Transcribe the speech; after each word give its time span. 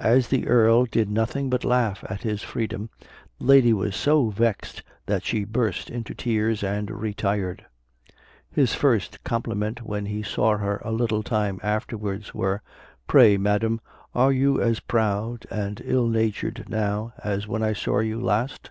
As 0.00 0.28
the 0.28 0.46
Earl 0.48 0.86
did 0.86 1.10
nothing 1.10 1.50
but 1.50 1.62
laugh 1.62 2.02
at 2.08 2.22
his 2.22 2.40
freedom, 2.42 2.88
the 3.38 3.44
lady 3.44 3.74
was 3.74 3.94
so 3.94 4.30
vexed 4.30 4.82
that 5.04 5.24
she 5.24 5.44
burst 5.44 5.90
into 5.90 6.14
tears, 6.14 6.62
and 6.64 6.90
retired. 6.90 7.66
His 8.50 8.74
first 8.74 9.22
compliment 9.24 9.82
when 9.82 10.06
he 10.06 10.22
saw 10.22 10.56
her 10.56 10.80
a 10.82 10.90
little 10.90 11.22
time 11.22 11.60
afterwards 11.62 12.32
was, 12.34 12.60
"Pray, 13.06 13.36
madam, 13.36 13.82
are 14.14 14.32
you 14.32 14.58
as 14.58 14.80
proud 14.80 15.44
and 15.50 15.82
ill 15.84 16.06
natured 16.08 16.64
now 16.70 17.12
as 17.22 17.46
when 17.46 17.62
I 17.62 17.74
saw 17.74 17.98
you 17.98 18.18
last?" 18.18 18.70